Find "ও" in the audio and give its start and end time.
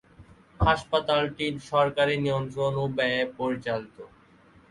2.75-2.95